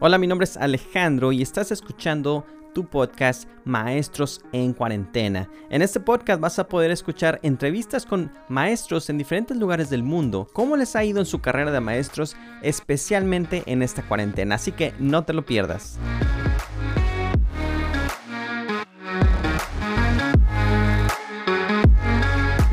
[0.00, 5.50] Hola, mi nombre es Alejandro y estás escuchando tu podcast Maestros en Cuarentena.
[5.70, 10.46] En este podcast vas a poder escuchar entrevistas con maestros en diferentes lugares del mundo,
[10.52, 14.54] cómo les ha ido en su carrera de maestros, especialmente en esta cuarentena.
[14.54, 15.98] Así que no te lo pierdas.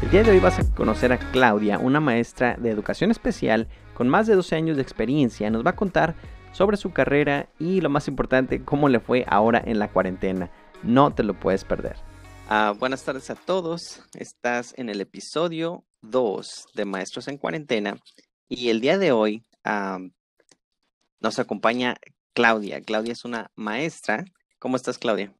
[0.04, 4.10] El día de hoy vas a conocer a Claudia, una maestra de educación especial con
[4.10, 5.50] más de 12 años de experiencia.
[5.50, 6.14] Nos va a contar
[6.56, 10.50] sobre su carrera y lo más importante, cómo le fue ahora en la cuarentena.
[10.84, 11.98] No te lo puedes perder.
[12.48, 14.02] Ah, buenas tardes a todos.
[14.18, 17.98] Estás en el episodio 2 de Maestros en Cuarentena
[18.48, 19.44] y el día de hoy
[21.20, 21.98] nos acompaña
[22.34, 22.80] Claudia.
[22.82, 24.24] Claudia es una maestra.
[24.58, 25.34] ¿Cómo estás, Claudia?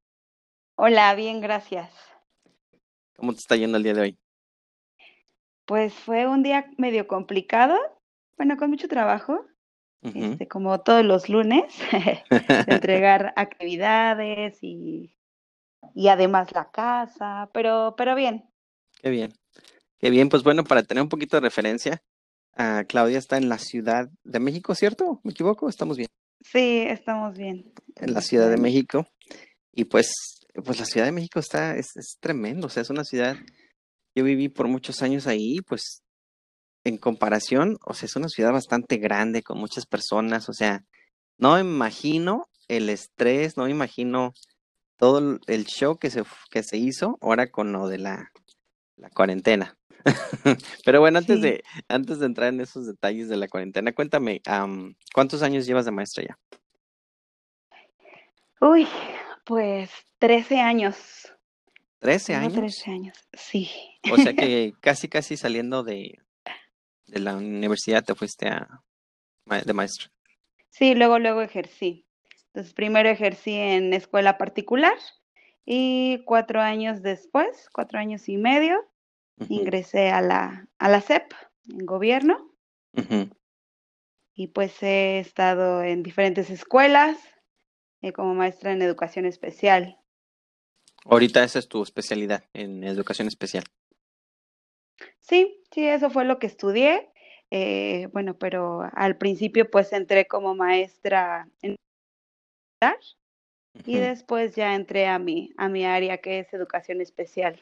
[0.76, 1.94] Hola, bien, gracias.
[3.16, 4.20] ¿Cómo te está yendo el día de hoy?
[5.64, 7.78] Pues fue un día medio complicado,
[8.36, 9.46] bueno, con mucho trabajo,
[10.14, 11.64] este, como todos los lunes,
[12.68, 15.16] entregar actividades y,
[15.94, 18.50] y además la casa, pero, pero bien.
[19.02, 19.34] Qué bien,
[20.00, 20.30] qué bien.
[20.30, 22.04] Pues bueno, para tener un poquito de referencia,
[22.58, 25.20] uh, Claudia está en la Ciudad de México, ¿cierto?
[25.24, 25.70] ¿Me equivoco?
[25.70, 26.10] ¿Estamos bien?
[26.42, 27.74] Sí, estamos bien.
[27.96, 29.08] En la Ciudad de México.
[29.74, 30.14] Y pues,
[30.64, 33.36] pues la Ciudad de México está, es, es tremendo, o sea, es una ciudad,
[34.16, 36.05] yo viví por muchos años ahí, pues
[36.86, 40.84] en comparación, o sea, es una ciudad bastante grande con muchas personas, o sea,
[41.38, 44.34] no imagino el estrés, no me imagino
[44.98, 48.32] todo el show que se, que se hizo ahora con lo de la,
[48.98, 49.76] la cuarentena.
[50.86, 54.42] Pero bueno, antes, de, antes de entrar en esos detalles de la cuarentena, cuéntame,
[55.14, 56.40] ¿cuántos años llevas de maestra ya?
[58.62, 58.88] Uy,
[59.44, 59.90] pues
[60.20, 60.96] 13 años.
[62.02, 62.54] ¿13 años?
[62.54, 63.72] 13 años, sí.
[64.12, 66.20] O sea que casi, casi saliendo de,
[67.08, 68.84] de la universidad te fuiste a,
[69.46, 70.10] de maestro.
[70.70, 72.06] Sí, luego, luego ejercí.
[72.48, 74.98] Entonces, primero ejercí en escuela particular
[75.66, 78.78] y cuatro años después, cuatro años y medio,
[79.50, 81.34] ingresé a la, a la CEP,
[81.70, 82.52] en gobierno.
[84.34, 87.18] Y pues he estado en diferentes escuelas
[88.02, 89.98] eh, como maestra en educación especial.
[91.06, 93.64] Ahorita esa es tu especialidad en educación especial.
[95.28, 97.10] Sí, sí, eso fue lo que estudié.
[97.50, 101.76] Eh, bueno, pero al principio pues entré como maestra en
[103.86, 107.60] y después ya entré a mi, a mi área que es educación especial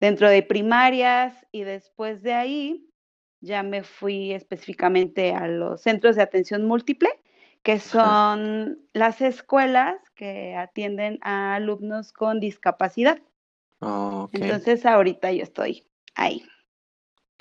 [0.00, 2.88] dentro de primarias y después de ahí
[3.40, 7.10] ya me fui específicamente a los centros de atención múltiple,
[7.62, 13.20] que son las escuelas que atienden a alumnos con discapacidad.
[14.32, 16.44] Entonces ahorita yo estoy ahí.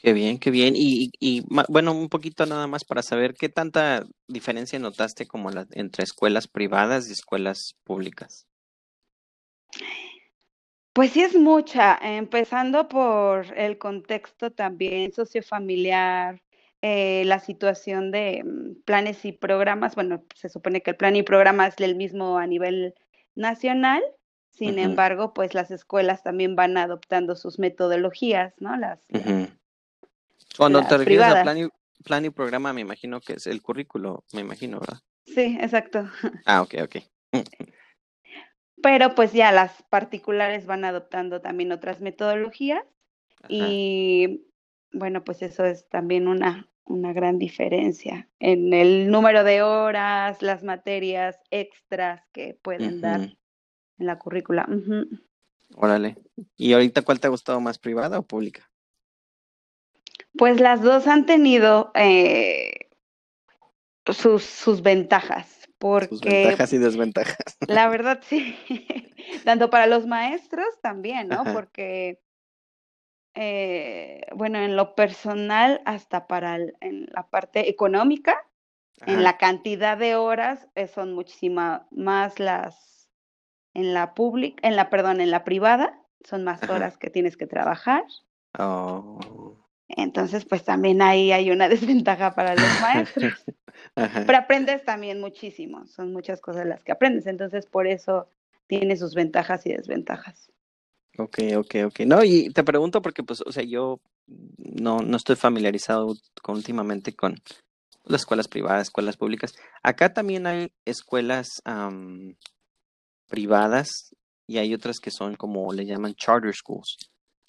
[0.05, 0.75] Qué bien, qué bien.
[0.77, 5.66] Y, y, bueno, un poquito nada más para saber qué tanta diferencia notaste como la,
[5.71, 8.45] entre escuelas privadas y escuelas públicas.
[10.93, 16.39] Pues sí es mucha, empezando por el contexto también sociofamiliar,
[16.83, 19.95] eh, la situación de mm, planes y programas.
[19.95, 22.93] Bueno, se supone que el plan y programa es el mismo a nivel
[23.33, 24.03] nacional,
[24.51, 28.77] sin embargo, pues las escuelas también van adoptando sus metodologías, ¿no?
[28.77, 28.99] Las,
[30.57, 31.69] cuando te refieres a plan y,
[32.03, 34.99] plan y programa, me imagino que es el currículo, me imagino, ¿verdad?
[35.25, 36.09] Sí, exacto.
[36.45, 36.95] Ah, ok, ok.
[38.81, 42.83] Pero pues ya las particulares van adoptando también otras metodologías
[43.47, 44.45] y
[44.91, 50.63] bueno, pues eso es también una, una gran diferencia en el número de horas, las
[50.63, 54.67] materias extras que pueden dar en la currícula.
[55.75, 56.17] Órale.
[56.55, 58.69] ¿Y ahorita cuál te ha gustado más, privada o pública?
[60.38, 62.90] Pues las dos han tenido eh,
[64.06, 65.68] sus, sus ventajas.
[65.78, 67.57] Porque, sus ventajas y desventajas.
[67.68, 68.57] La verdad, sí.
[69.46, 71.44] Tanto para los maestros también, ¿no?
[71.53, 72.22] Porque,
[73.35, 78.38] eh, bueno, en lo personal, hasta para en la parte económica,
[79.06, 83.09] en la cantidad de horas, eh, son muchísimas más las
[83.73, 87.46] en la pública, en la, perdón, en la privada, son más horas que tienes que
[87.46, 88.05] trabajar.
[88.58, 89.65] Oh.
[89.87, 93.34] Entonces, pues también ahí hay una desventaja para los maestros.
[93.93, 98.28] Pero aprendes también muchísimo, son muchas cosas las que aprendes, entonces por eso
[98.67, 100.52] tiene sus ventajas y desventajas.
[101.17, 101.99] Ok, ok, ok.
[102.02, 103.99] No, y te pregunto porque, pues, o sea, yo
[104.58, 106.14] no, no estoy familiarizado
[106.47, 107.35] últimamente con
[108.03, 109.53] las escuelas privadas, escuelas públicas.
[109.82, 111.61] Acá también hay escuelas
[113.28, 114.16] privadas
[114.47, 116.97] y hay otras que son como le llaman charter schools.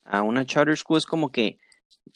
[0.05, 1.59] A una charter school es como que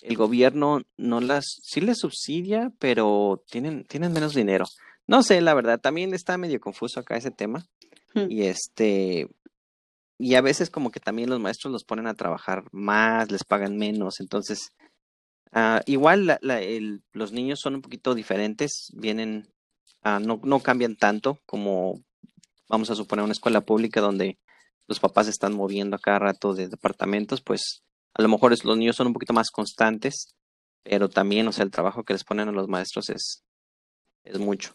[0.02, 4.64] el gobierno no las, sí les subsidia, pero tienen, tienen menos dinero.
[5.06, 7.66] No sé, la verdad, también está medio confuso acá ese tema.
[8.14, 8.30] Hmm.
[8.30, 9.28] Y este,
[10.20, 13.78] y a veces como que también los maestros los ponen a trabajar más, les pagan
[13.78, 14.72] menos, entonces,
[15.52, 19.48] ah, igual la, la, el, los niños son un poquito diferentes, vienen,
[20.02, 22.04] ah, no, no cambian tanto como,
[22.68, 24.38] vamos a suponer, una escuela pública donde
[24.86, 27.82] los papás están moviendo a cada rato de departamentos, pues
[28.14, 30.34] a lo mejor es, los niños son un poquito más constantes,
[30.82, 33.44] pero también, o sea, el trabajo que les ponen a los maestros es,
[34.24, 34.74] es mucho.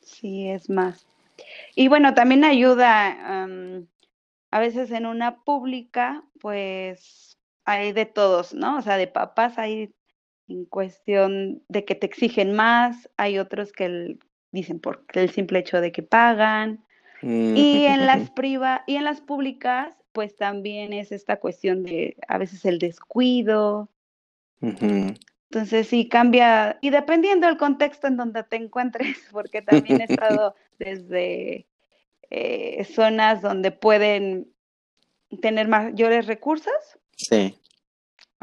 [0.00, 1.06] Sí, es más.
[1.74, 3.86] Y bueno, también ayuda, um,
[4.50, 8.78] a veces en una pública, pues hay de todos, ¿no?
[8.78, 9.94] O sea, de papás hay
[10.48, 14.20] en cuestión de que te exigen más, hay otros que el,
[14.50, 16.84] dicen por el simple hecho de que pagan.
[17.22, 17.56] Mm.
[17.56, 22.38] Y en las priva y en las públicas, pues también es esta cuestión de a
[22.38, 23.88] veces el descuido.
[24.60, 30.54] Entonces sí cambia, y dependiendo del contexto en donde te encuentres, porque también he estado
[30.78, 31.66] desde
[32.30, 34.52] eh, zonas donde pueden
[35.40, 36.72] tener mayores recursos.
[37.16, 37.58] Sí,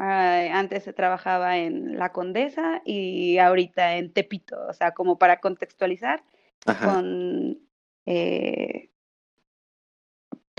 [0.02, 5.40] Ah, antes se trabajaba en La Condesa y ahorita en Tepito, o sea, como para
[5.40, 6.24] contextualizar,
[6.64, 7.58] ajá, con,
[8.06, 8.88] eh,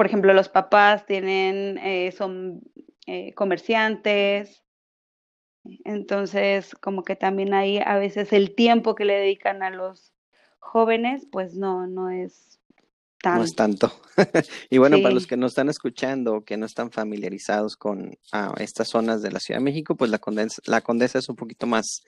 [0.02, 2.64] por ejemplo, los papás tienen, eh, son
[3.06, 4.64] eh, comerciantes,
[5.86, 10.12] entonces como que también ahí a veces el tiempo que le dedican a los
[10.58, 12.60] jóvenes, pues no, no es
[13.24, 13.90] no es tanto.
[13.90, 14.02] tanto.
[14.72, 18.56] Y bueno, para los que no están escuchando o que no están familiarizados con ah,
[18.58, 21.68] estas zonas de la Ciudad de México, pues la Condesa, la Condesa es un poquito
[21.68, 22.02] más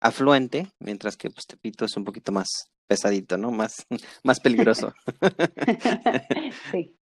[0.00, 2.46] afluente, mientras que pues Tepito es un poquito más
[2.86, 3.50] pesadito, ¿no?
[3.52, 3.86] Más,
[4.22, 4.92] más peligroso.
[6.72, 6.97] sí,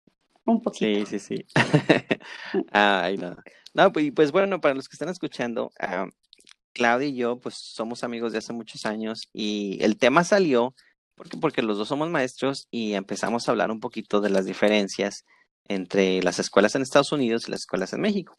[0.47, 1.07] un poquito.
[1.07, 1.47] Sí, sí, sí.
[2.73, 3.37] Ay, no.
[3.75, 6.07] No, pues, pues bueno, para los que están escuchando, ah,
[6.73, 10.75] Claudia y yo, pues somos amigos de hace muchos años y el tema salió
[11.15, 15.25] porque, porque los dos somos maestros y empezamos a hablar un poquito de las diferencias
[15.67, 18.37] entre las escuelas en Estados Unidos y las escuelas en México.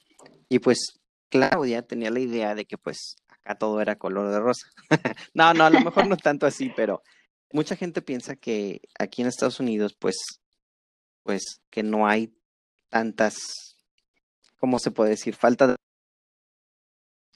[0.50, 1.00] Y pues
[1.30, 4.68] Claudia tenía la idea de que pues acá todo era color de rosa.
[5.34, 7.02] No, no, a lo mejor no tanto así, pero
[7.52, 10.16] mucha gente piensa que aquí en Estados Unidos pues,
[11.26, 12.32] pues que no hay
[12.90, 13.36] tantas,
[14.58, 15.36] ¿cómo se puede decir?
[15.36, 15.76] Falta de...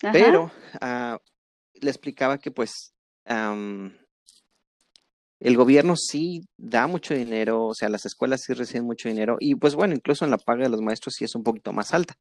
[0.04, 0.14] Ajá.
[0.14, 1.18] Pero ah,
[1.74, 2.94] le explicaba que pues
[5.40, 9.56] el gobierno sí da mucho dinero, o sea, las escuelas sí reciben mucho dinero y
[9.56, 12.16] pues bueno, incluso en la paga de los maestros sí es un poquito más alta,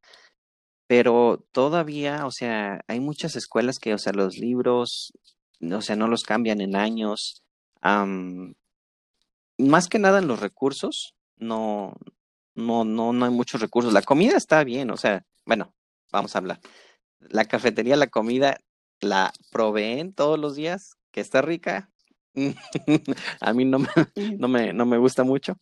[0.87, 5.13] pero todavía, o sea, hay muchas escuelas que, o sea, los libros,
[5.61, 7.43] o sea, no los cambian en años,
[7.83, 11.95] más que nada en los recursos, no,
[12.55, 13.93] no, no, no hay muchos recursos.
[13.93, 15.75] La comida está bien, o sea, bueno,
[16.13, 16.61] vamos a hablar.
[17.21, 18.59] La cafetería, la comida,
[19.01, 21.91] la proveen todos los días, que está rica.
[23.41, 23.89] A mí no me,
[24.39, 25.57] no me, no me gusta mucho,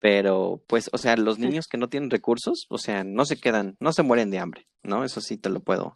[0.00, 3.76] pero pues, o sea, los niños que no tienen recursos, o sea, no se quedan,
[3.80, 5.04] no se mueren de hambre, ¿no?
[5.04, 5.94] Eso sí te lo puedo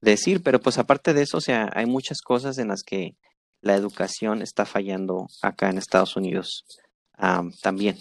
[0.00, 3.16] decir, pero pues aparte de eso, o sea, hay muchas cosas en las que
[3.60, 6.64] la educación está fallando acá en Estados Unidos
[7.14, 7.98] am, también.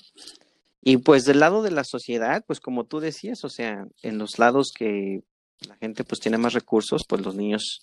[0.81, 4.39] Y pues del lado de la sociedad, pues como tú decías, o sea, en los
[4.39, 5.21] lados que
[5.67, 7.81] la gente pues tiene más recursos, pues los niños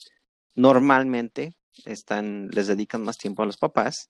[0.54, 4.08] normalmente están, les dedican más tiempo a los papás,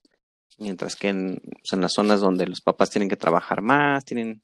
[0.59, 4.43] mientras que en, pues, las zonas donde los papás tienen que trabajar más, tienen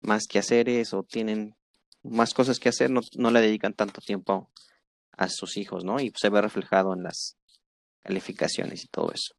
[0.00, 1.54] más quehaceres o tienen
[2.02, 4.50] más cosas que hacer, no, no le dedican tanto tiempo
[5.12, 6.00] a sus hijos, ¿no?
[6.00, 7.36] Y se ve reflejado en las
[8.02, 9.34] calificaciones y todo eso.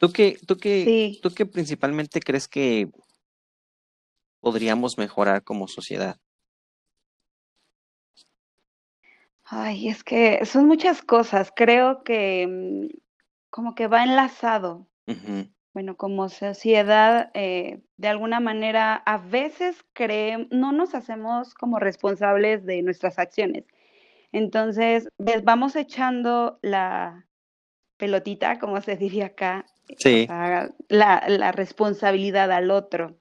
[0.00, 2.88] ¿Tú qué, tú qué, Sí, tú qué principalmente crees que
[4.40, 6.16] podríamos mejorar como sociedad?
[9.44, 11.52] ay, es que son muchas cosas.
[11.54, 12.96] Creo que mm,
[13.50, 14.86] como que va enlazado.
[15.74, 22.64] Bueno, como sociedad, eh, de alguna manera, a veces creemos, no nos hacemos como responsables
[22.64, 23.64] de nuestras acciones.
[24.32, 27.26] Entonces, ves, vamos echando la
[28.00, 30.26] pelotita, como se diría acá, o Sí.
[30.26, 33.14] sea, la, la responsabilidad al otro.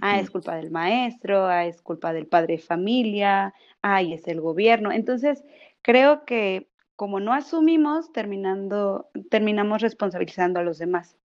[0.00, 4.40] Ah, es culpa del maestro, ah, es culpa del padre de familia, ay, es el
[4.40, 4.90] gobierno.
[4.90, 5.44] Entonces,
[5.82, 11.16] creo que como no asumimos, terminando, terminamos responsabilizando a los demás.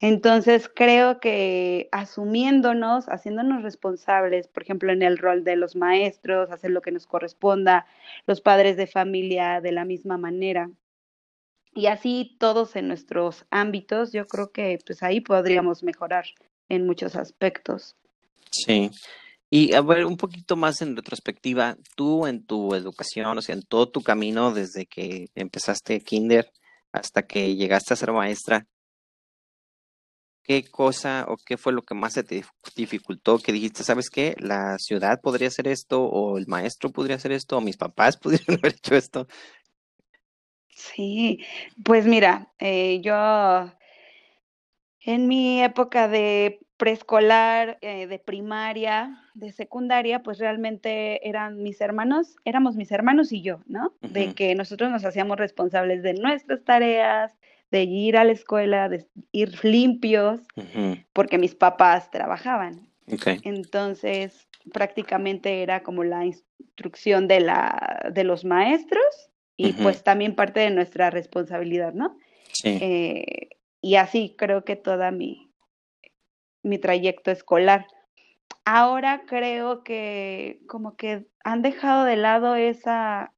[0.00, 6.70] Entonces, creo que asumiéndonos, haciéndonos responsables, por ejemplo, en el rol de los maestros, hacer
[6.70, 7.86] lo que nos corresponda,
[8.26, 10.70] los padres de familia de la misma manera,
[11.74, 16.26] y así todos en nuestros ámbitos, yo creo que pues ahí podríamos mejorar
[16.68, 17.96] en muchos aspectos.
[18.50, 18.90] Sí.
[19.50, 23.62] Y a ver, un poquito más en retrospectiva, tú en tu educación, o sea, en
[23.62, 26.52] todo tu camino desde que empezaste kinder
[26.92, 28.66] hasta que llegaste a ser maestra,
[30.50, 32.44] ¿qué cosa o qué fue lo que más se te
[32.76, 33.38] dificultó?
[33.38, 34.34] Que dijiste, ¿sabes qué?
[34.38, 38.58] La ciudad podría hacer esto, o el maestro podría hacer esto, o mis papás pudieran
[38.58, 39.26] haber hecho esto.
[40.80, 41.44] Sí,
[41.84, 43.70] pues mira, eh, yo
[45.00, 52.36] en mi época de preescolar, eh, de primaria, de secundaria, pues realmente eran mis hermanos,
[52.44, 53.92] éramos mis hermanos y yo, ¿no?
[54.00, 57.36] De que nosotros nos hacíamos responsables de nuestras tareas,
[57.70, 60.40] de ir a la escuela, de ir limpios,
[61.12, 62.88] porque mis papás trabajaban.
[63.44, 69.29] Entonces, prácticamente era como la instrucción de, la, de los maestros
[69.68, 72.16] y pues también parte de nuestra responsabilidad, ¿no?
[72.52, 72.78] Sí.
[72.80, 73.50] Eh,
[73.80, 75.50] y así creo que toda mi,
[76.62, 77.86] mi trayecto escolar.
[78.64, 83.32] Ahora creo que como que han dejado de lado esa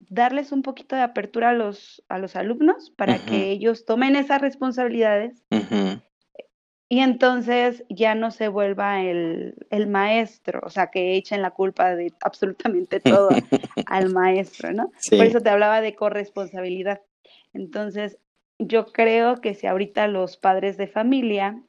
[0.00, 4.40] darles un poquito de apertura a los, a los alumnos para que ellos tomen esas
[4.40, 5.44] responsabilidades
[6.88, 11.94] y entonces ya no se vuelva el, el, maestro, o sea, que echen la culpa
[11.94, 13.28] de absolutamente todo
[13.86, 14.90] al maestro, ¿no?
[15.10, 17.02] Por eso te hablaba de corresponsabilidad.
[17.52, 18.18] Entonces,
[18.58, 21.62] yo creo que si ahorita los padres de familia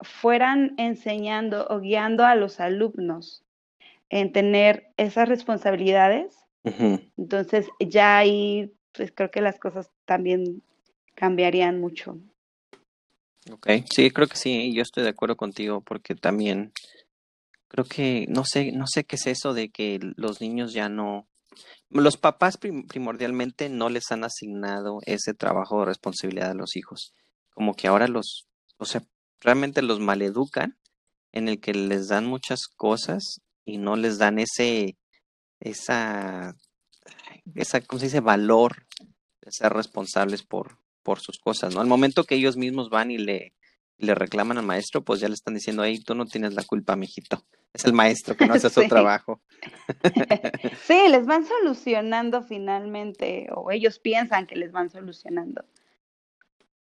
[0.00, 3.44] fueran enseñando o guiando a los alumnos
[4.08, 6.46] en tener esas responsabilidades,
[7.16, 10.62] entonces ya ahí pues creo que las cosas también
[11.14, 12.18] cambiarían mucho.
[13.50, 16.72] Ok, sí, creo que sí, yo estoy de acuerdo contigo porque también
[17.68, 21.28] creo que no sé, no sé qué es eso de que los niños ya no,
[21.90, 27.14] los papás primordialmente no les han asignado ese trabajo de responsabilidad a los hijos.
[27.50, 29.02] Como que ahora los, o sea,
[29.40, 30.78] realmente los maleducan
[31.32, 34.96] en el que les dan muchas cosas y no les dan ese,
[35.60, 36.56] esa,
[37.54, 38.20] esa, ¿cómo se dice?
[38.20, 38.86] Valor
[39.42, 40.78] de ser responsables por,
[41.08, 41.80] por sus cosas, ¿no?
[41.80, 43.54] Al momento que ellos mismos van y le,
[43.96, 46.96] le reclaman al maestro, pues ya le están diciendo, ahí tú no tienes la culpa,
[46.96, 47.42] mijito.
[47.72, 49.40] Es el maestro que no hace su trabajo.
[50.84, 55.64] sí, les van solucionando finalmente, o ellos piensan que les van solucionando.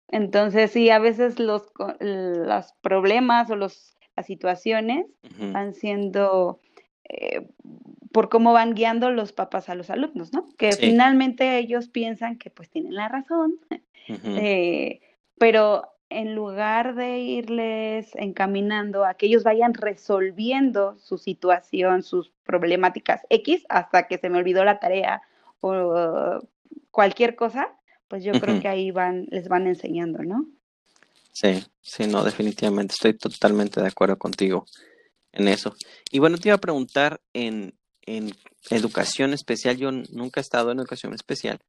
[0.09, 1.63] Entonces, sí, a veces los,
[1.99, 5.07] los problemas o los, las situaciones
[5.39, 6.59] van siendo
[7.09, 7.47] eh,
[8.11, 10.47] por cómo van guiando los papás a los alumnos, ¿no?
[10.57, 13.55] Que finalmente ellos piensan que pues tienen la razón,
[14.07, 15.01] eh,
[15.37, 23.21] pero en lugar de irles encaminando a que ellos vayan resolviendo su situación, sus problemáticas
[23.29, 25.23] X, hasta que se me olvidó la tarea
[25.59, 26.39] o
[26.91, 27.69] cualquier cosa,
[28.07, 30.45] pues yo creo que ahí van, les van enseñando, ¿no?
[31.31, 34.67] Sí, sí, no, definitivamente estoy totalmente de acuerdo contigo
[35.33, 35.75] en eso.
[36.11, 37.75] Y bueno, te iba a preguntar en,
[38.05, 38.31] en
[38.69, 41.59] educación especial, yo nunca he estado en educación especial,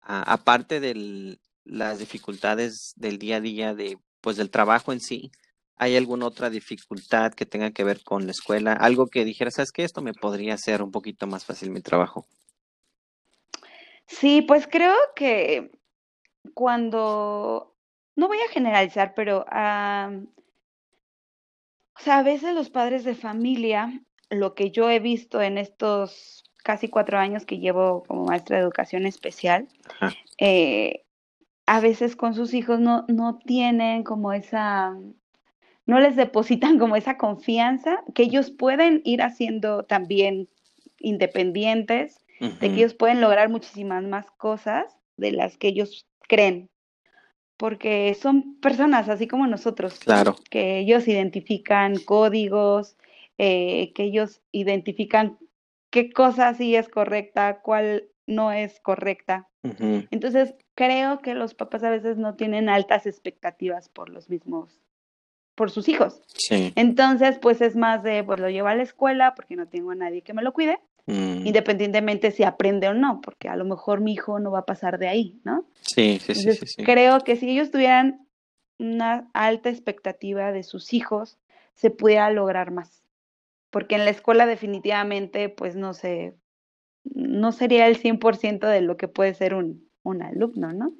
[0.00, 5.30] aparte de las dificultades del día a día de, pues, del trabajo en sí,
[5.76, 8.72] ¿hay alguna otra dificultad que tenga que ver con la escuela?
[8.72, 9.84] Algo que dijeras, ¿sabes qué?
[9.84, 12.26] Esto me podría hacer un poquito más fácil mi trabajo.
[14.06, 15.70] Sí, pues creo que
[16.54, 17.76] cuando,
[18.16, 19.44] no voy a generalizar, pero
[22.02, 26.42] o sea, a veces los padres de familia, lo que yo he visto en estos
[26.64, 29.68] casi cuatro años que llevo como maestra de educación especial,
[30.36, 31.04] eh,
[31.64, 34.98] a veces con sus hijos no, no tienen como esa,
[35.86, 40.48] no les depositan como esa confianza que ellos pueden ir haciendo también
[40.98, 46.68] independientes, de que ellos pueden lograr muchísimas más cosas de las que ellos creen,
[47.56, 50.36] porque son personas así como nosotros, claro.
[50.50, 52.96] que ellos identifican códigos,
[53.38, 55.38] eh, que ellos identifican
[55.90, 59.48] qué cosa sí es correcta, cuál no es correcta.
[60.10, 64.80] Entonces, creo que los papás a veces no tienen altas expectativas por los mismos,
[65.54, 66.20] por sus hijos.
[66.26, 66.72] Sí.
[66.74, 69.94] Entonces, pues es más de, pues lo llevo a la escuela porque no tengo a
[69.94, 71.46] nadie que me lo cuide, mm.
[71.46, 74.98] independientemente si aprende o no, porque a lo mejor mi hijo no va a pasar
[74.98, 75.66] de ahí, ¿no?
[75.80, 78.26] Sí, sí, sí, sí, Creo que si ellos tuvieran
[78.78, 81.38] una alta expectativa de sus hijos,
[81.74, 83.02] se pudiera lograr más.
[83.70, 86.34] Porque en la escuela definitivamente, pues no sé,
[87.04, 90.92] no sería el 100% de lo que puede ser un, un alumno, ¿no?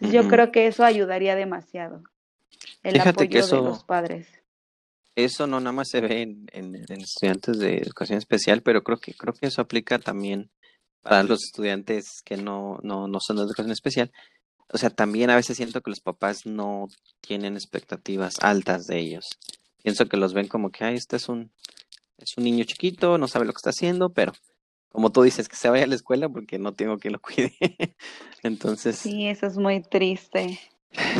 [0.00, 2.02] Yo creo que eso ayudaría demasiado.
[2.82, 4.41] El apoyo de los padres.
[5.14, 9.12] Eso no nada más se ve en, en, estudiantes de educación especial, pero creo que
[9.14, 10.50] creo que eso aplica también
[11.02, 14.10] para los estudiantes que no, no, no son de educación especial.
[14.72, 16.88] O sea, también a veces siento que los papás no
[17.20, 19.26] tienen expectativas altas de ellos.
[19.82, 21.52] Pienso que los ven como que, ay, este es un,
[22.16, 24.32] es un niño chiquito, no sabe lo que está haciendo, pero
[24.88, 27.54] como tú dices, que se vaya a la escuela porque no tengo que lo cuide.
[28.42, 28.96] Entonces.
[28.96, 30.60] Sí, eso es muy triste.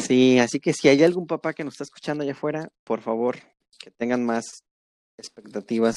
[0.00, 3.38] Sí, así que si hay algún papá que nos está escuchando allá afuera, por favor,
[3.82, 4.64] que tengan más
[5.18, 5.96] expectativas,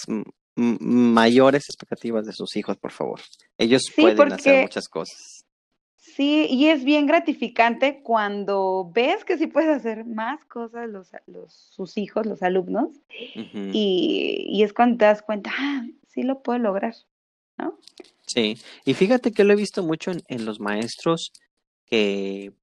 [0.56, 3.22] mayores expectativas de sus hijos, por favor.
[3.58, 5.46] Ellos pueden hacer muchas cosas.
[5.96, 11.54] Sí, y es bien gratificante cuando ves que sí puedes hacer más cosas los, los
[11.54, 12.90] sus hijos, los alumnos,
[13.36, 16.96] y, y, es cuando te das cuenta, ah, sí lo puedo lograr,
[17.58, 17.78] ¿no?
[18.26, 21.34] Sí, y fíjate que lo he visto mucho en, en los maestros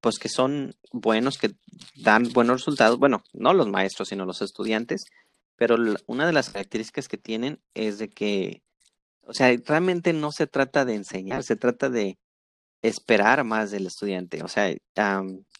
[0.01, 1.53] pues que son buenos, que
[1.97, 5.05] dan buenos resultados, bueno, no los maestros, sino los estudiantes,
[5.57, 8.63] pero una de las características que tienen es de que,
[9.23, 12.19] o sea, realmente no se trata de enseñar, se trata de
[12.83, 14.43] esperar más del estudiante.
[14.43, 14.75] O sea,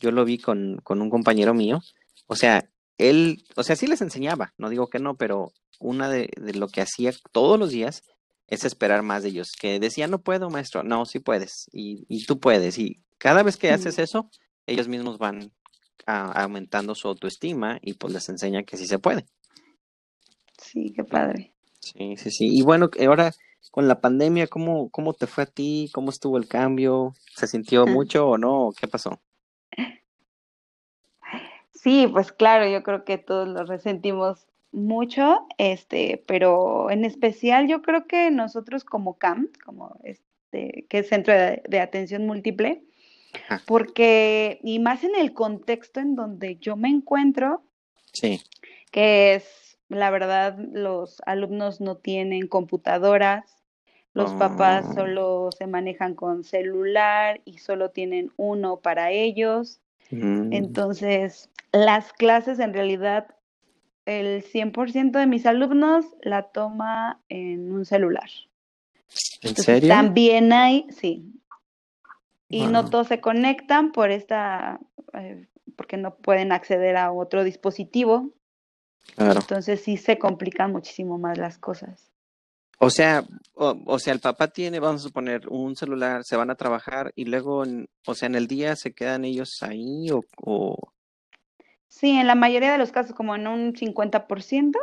[0.01, 1.81] yo lo vi con, con un compañero mío,
[2.27, 6.31] o sea, él, o sea, sí les enseñaba, no digo que no, pero una de,
[6.37, 8.03] de lo que hacía todos los días
[8.47, 12.27] es esperar más de ellos, que decía, no puedo, maestro, no, sí puedes, y, y
[12.27, 14.31] tú puedes, y cada vez que haces eso,
[14.67, 15.53] ellos mismos van
[16.07, 19.27] aumentando su autoestima y pues les enseña que sí se puede.
[20.59, 21.53] Sí, qué padre.
[21.81, 22.57] Sí, sí, sí.
[22.57, 23.33] Y bueno, ahora
[23.71, 25.91] con la pandemia, ¿cómo, cómo te fue a ti?
[25.93, 27.15] ¿Cómo estuvo el cambio?
[27.35, 28.71] ¿Se sintió mucho o no?
[28.79, 29.21] ¿Qué pasó?
[31.73, 37.83] Sí, pues claro, yo creo que todos lo resentimos mucho, este, pero en especial yo
[37.83, 42.83] creo que nosotros como CAM, como este, que es Centro de Atención Múltiple,
[43.67, 47.63] porque, y más en el contexto en donde yo me encuentro,
[48.13, 48.41] sí.
[48.91, 53.63] que es, la verdad, los alumnos no tienen computadoras,
[54.15, 54.95] los papás oh.
[54.95, 59.81] solo se manejan con celular y solo tienen uno para ellos.
[60.11, 60.53] Mm.
[60.53, 63.27] Entonces, las clases en realidad,
[64.07, 68.29] el 100% de mis alumnos la toma en un celular.
[69.43, 69.89] ¿En serio?
[69.89, 71.33] También hay, sí,
[72.49, 74.79] y no todos se conectan por esta,
[75.15, 78.31] eh, porque no pueden acceder a otro dispositivo.
[79.17, 79.41] Claro.
[79.41, 82.13] Entonces sí se complican muchísimo más las cosas.
[82.79, 86.57] O sea, o, sea, el papá tiene, vamos a suponer, un celular, se van a
[86.57, 87.63] trabajar y luego,
[88.07, 90.93] o sea, en el día se quedan ellos ahí o, o...
[91.93, 94.79] Sí, en la mayoría de los casos, como en un 50%,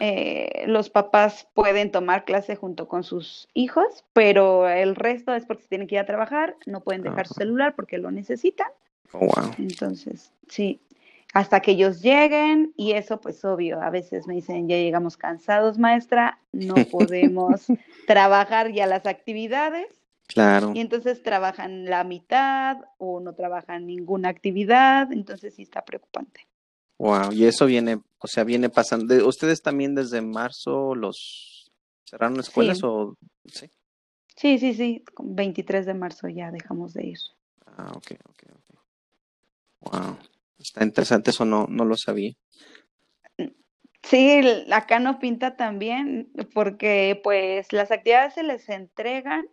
[0.00, 5.64] eh, los papás pueden tomar clase junto con sus hijos, pero el resto es porque
[5.66, 8.68] tienen que ir a trabajar, no pueden dejar su celular porque lo necesitan.
[9.12, 10.78] Oh, Entonces, sí,
[11.32, 15.78] hasta que ellos lleguen y eso pues obvio, a veces me dicen, ya llegamos cansados,
[15.78, 17.66] maestra, no podemos
[18.06, 19.86] trabajar ya las actividades.
[20.26, 20.72] Claro.
[20.74, 26.46] Y entonces trabajan la mitad o no trabajan ninguna actividad, entonces sí está preocupante.
[26.98, 29.26] Wow, y eso viene, o sea, viene pasando.
[29.26, 31.70] ¿Ustedes también desde marzo los
[32.04, 33.70] cerraron escuelas o sí?
[34.34, 37.18] Sí, sí, sí, 23 de marzo ya dejamos de ir.
[37.66, 39.92] Ah, ok, ok, ok.
[39.92, 40.18] Wow,
[40.58, 42.32] está interesante, eso no, no lo sabía.
[44.02, 49.48] Sí, acá no pinta también, porque pues las actividades se les entregan.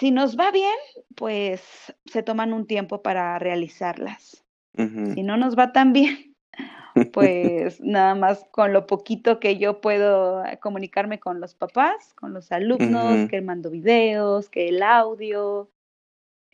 [0.00, 0.78] Si nos va bien,
[1.14, 1.62] pues
[2.06, 4.42] se toman un tiempo para realizarlas.
[4.74, 6.34] Si no nos va tan bien,
[7.12, 12.50] pues nada más con lo poquito que yo puedo comunicarme con los papás, con los
[12.50, 15.70] alumnos, que mando videos, que el audio,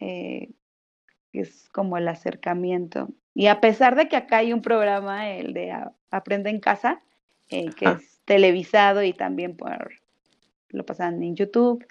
[0.01, 0.51] eh,
[1.33, 3.11] es como el acercamiento.
[3.33, 5.73] Y a pesar de que acá hay un programa, el de
[6.11, 7.01] Aprende en Casa,
[7.51, 9.93] eh, que es televisado y también por
[10.71, 11.87] lo pasan en YouTube,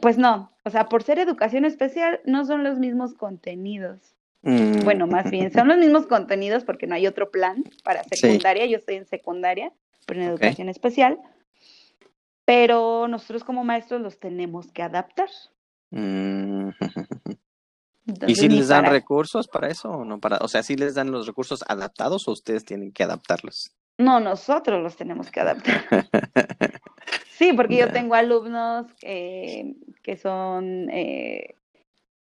[0.00, 4.14] pues no, o sea, por ser educación especial, no son los mismos contenidos.
[4.42, 4.80] Mm.
[4.84, 8.66] Bueno, más bien, son los mismos contenidos porque no hay otro plan para secundaria.
[8.66, 9.72] Yo estoy en secundaria,
[10.06, 11.18] pero en educación especial.
[12.44, 15.28] Pero nosotros como maestros los tenemos que adaptar.
[15.90, 16.68] Mm.
[18.26, 20.20] ¿Y si les dan recursos para eso o no?
[20.20, 23.72] Para, o sea, si les dan los recursos adaptados o ustedes tienen que adaptarlos?
[23.96, 25.86] No, nosotros los tenemos que adaptar.
[27.36, 31.56] sí, porque yo tengo alumnos que son eh,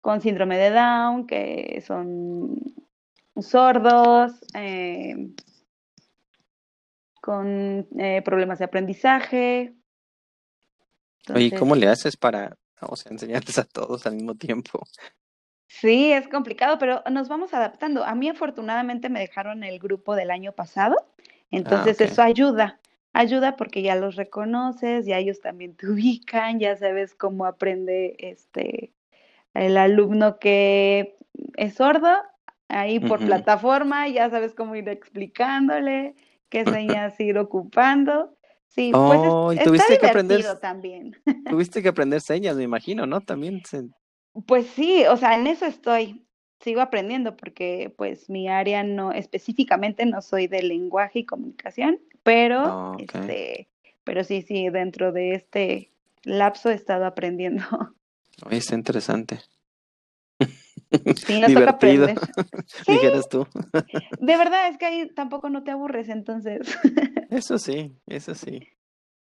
[0.02, 2.58] con síndrome de Down, que son
[3.38, 5.30] sordos, eh,
[7.22, 9.74] con eh, problemas de aprendizaje.
[11.34, 14.84] Oye, ¿cómo le haces para o enseñarles a todos al mismo tiempo?
[15.68, 18.04] Sí, es complicado, pero nos vamos adaptando.
[18.04, 20.98] A mí afortunadamente me dejaron el grupo del año pasado,
[21.50, 22.80] entonces ah, eso ayuda,
[23.14, 28.92] ayuda porque ya los reconoces, ya ellos también te ubican, ya sabes cómo aprende este
[29.54, 31.16] el alumno que
[31.58, 32.10] es sordo,
[32.70, 36.16] ahí por plataforma, ya sabes cómo ir explicándole,
[36.50, 38.36] qué señas ir ocupando.
[38.68, 41.16] Sí, pues Oh, y es- tuviste está que aprender- también.
[41.48, 43.22] Tuviste que aprender señas, me imagino, ¿no?
[43.22, 43.62] También.
[43.64, 43.90] se-
[44.48, 46.26] Pues sí, o sea, en eso estoy.
[46.64, 52.60] Sigo aprendiendo porque pues mi área no, específicamente no soy de lenguaje y comunicación, pero
[52.66, 53.68] Ah, este,
[54.04, 55.92] pero sí, sí, dentro de este
[56.24, 57.64] lapso he estado aprendiendo.
[58.46, 59.40] Oye, está interesante.
[60.40, 62.18] Sí, nos toca aprender.
[62.86, 63.46] Sí, dijeras tú.
[64.20, 66.62] de verdad es que ahí tampoco no te aburres, entonces
[67.30, 68.68] Eso sí, eso sí.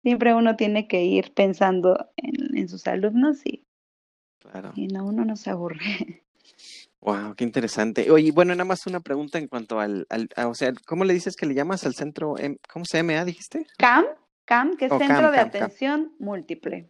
[0.04, 3.64] siempre uno tiene que ir pensando en, en sus alumnos y,
[4.40, 4.72] Claro.
[4.76, 6.24] y no, uno no se aburre.
[7.02, 8.12] Wow, qué interesante.
[8.12, 11.14] Oye, bueno, nada más una pregunta en cuanto al, al a- o sea, ¿cómo le
[11.14, 12.36] dices que le llamas al centro?
[12.72, 13.66] ¿Cómo se llama, dijiste?
[13.78, 14.06] CAM,
[14.46, 15.64] CAM, que es Oh, Centro CAM, de CAM, CAM.
[15.64, 16.90] Atención Múltiple.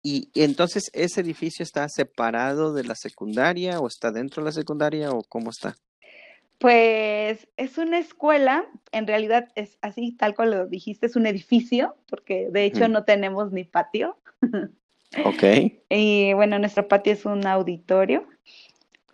[0.00, 4.52] Y, y entonces, ¿ese edificio está separado de la secundaria o está dentro de la
[4.52, 5.74] secundaria o cómo está?
[6.58, 11.96] Pues es una escuela, en realidad es así, tal cual lo dijiste, es un edificio,
[12.08, 14.18] porque de hecho no tenemos ni patio.
[15.24, 15.42] Ok.
[15.90, 18.26] Y bueno, nuestro patio es un auditorio.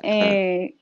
[0.03, 0.77] Eh,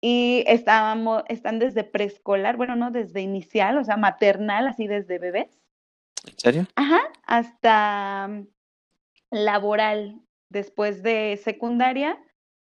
[0.00, 5.60] y estábamos, están desde preescolar, bueno, no desde inicial, o sea, maternal, así desde bebés,
[6.26, 6.66] ¿En serio?
[6.76, 8.46] ajá, hasta mm,
[9.30, 10.20] laboral.
[10.48, 12.18] Después de secundaria,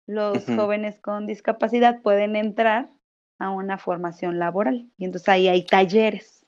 [0.06, 2.90] los jóvenes con discapacidad pueden entrar
[3.40, 4.88] a una formación laboral.
[4.98, 6.46] Y entonces ahí hay talleres.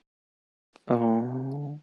[0.86, 1.80] Oh.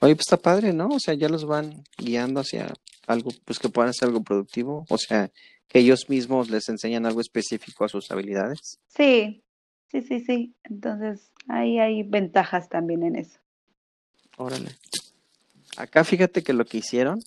[0.00, 0.88] Oye, pues está padre, ¿no?
[0.88, 2.72] O sea, ya los van guiando hacia
[3.08, 4.84] algo, pues que puedan hacer algo productivo.
[4.88, 5.28] O sea,
[5.68, 8.80] que ellos mismos les enseñan algo específico a sus habilidades.
[8.88, 9.44] Sí,
[9.90, 10.54] sí, sí, sí.
[10.64, 13.38] Entonces ahí hay ventajas también en eso.
[14.36, 14.70] Órale.
[15.76, 17.20] Acá fíjate que lo que hicieron,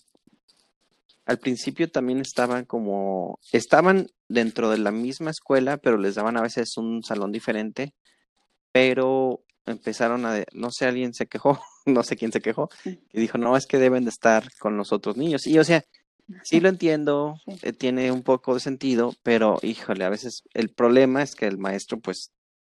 [1.24, 6.42] al principio también estaban como, estaban dentro de la misma escuela, pero les daban a
[6.42, 7.94] veces un salón diferente,
[8.72, 13.38] pero empezaron a, no sé, alguien se quejó, no sé quién se quejó, que dijo,
[13.38, 15.46] no, es que deben de estar con los otros niños.
[15.46, 15.84] Y o sea,
[16.42, 17.58] sí lo entiendo, Sí.
[17.62, 21.58] eh, tiene un poco de sentido, pero híjole, a veces el problema es que el
[21.58, 22.30] maestro pues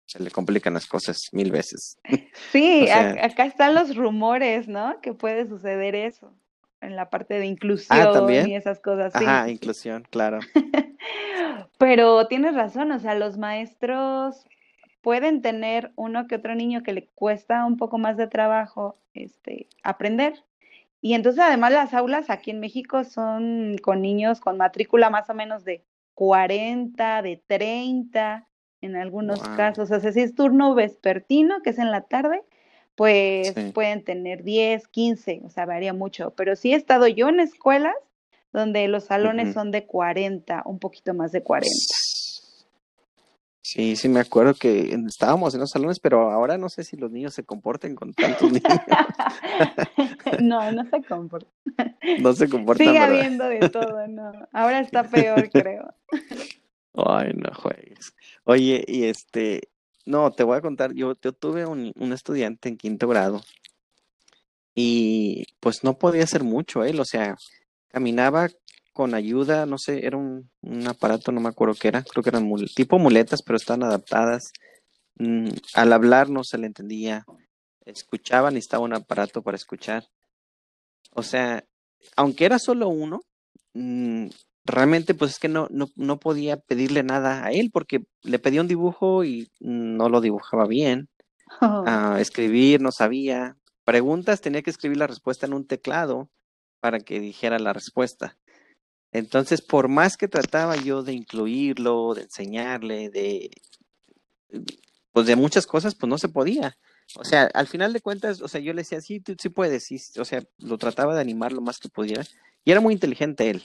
[0.06, 1.98] se le complican las cosas mil veces.
[2.52, 5.00] Sí, O sea- ac- acá están los rumores, ¿no?
[5.00, 6.34] Que puede suceder eso
[6.80, 8.48] en la parte de inclusión ¿también?
[8.48, 9.12] y esas cosas.
[9.16, 10.40] Sí, Ajá, inclusión, claro.
[11.78, 14.46] Pero tienes razón, o sea, los maestros
[15.00, 19.68] pueden tener uno que otro niño que le cuesta un poco más de trabajo este,
[19.82, 20.44] aprender.
[21.04, 25.34] Y entonces además las aulas aquí en México son con niños con matrícula más o
[25.34, 25.84] menos de
[26.14, 28.48] 40, de 30
[28.80, 29.90] en algunos casos.
[29.90, 32.42] O sea, si es turno vespertino, que es en la tarde,
[32.94, 33.72] pues Sí.
[33.72, 36.34] pueden tener 10, 15, o sea, varía mucho.
[36.36, 37.96] Pero sí he estado yo en escuelas
[38.52, 41.72] donde los salones son de 40, un poquito más de 40.
[43.72, 47.10] Sí, sí, me acuerdo que estábamos en los salones, pero ahora no sé si los
[47.10, 48.62] niños se comporten con tantos niños.
[50.42, 51.50] no, no se comporta.
[52.20, 53.16] No se comportan, Sigue ¿verdad?
[53.16, 54.30] habiendo de todo, no.
[54.52, 55.94] Ahora está peor, creo.
[56.92, 58.14] Ay, no juegues.
[58.44, 59.70] Oye, y este,
[60.04, 63.40] no, te voy a contar, yo, yo tuve un, un estudiante en quinto grado
[64.74, 67.38] y pues no podía hacer mucho él, o sea,
[67.88, 68.50] caminaba
[68.92, 72.30] con ayuda, no sé, era un, un aparato, no me acuerdo qué era, creo que
[72.30, 74.52] eran mul- tipo muletas, pero estaban adaptadas.
[75.16, 77.24] Mm, al hablar no se le entendía,
[77.86, 80.04] escuchaba, necesitaba un aparato para escuchar.
[81.14, 81.64] O sea,
[82.16, 83.20] aunque era solo uno,
[83.74, 84.28] mm,
[84.64, 88.60] realmente pues es que no, no, no podía pedirle nada a él porque le pedía
[88.60, 91.08] un dibujo y no lo dibujaba bien.
[91.86, 93.56] Ah, escribir no sabía.
[93.84, 96.28] Preguntas tenía que escribir la respuesta en un teclado
[96.80, 98.36] para que dijera la respuesta.
[99.12, 103.50] Entonces, por más que trataba yo de incluirlo, de enseñarle, de
[105.12, 106.76] pues de muchas cosas, pues no se podía.
[107.16, 109.84] O sea, al final de cuentas, o sea, yo le decía, sí, tú sí puedes,
[109.84, 112.24] sí, o sea, lo trataba de animar lo más que pudiera.
[112.64, 113.62] Y era muy inteligente él.